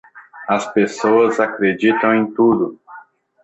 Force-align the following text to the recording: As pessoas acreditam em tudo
As 0.49 0.65
pessoas 0.73 1.39
acreditam 1.39 2.15
em 2.15 2.33
tudo 2.33 2.81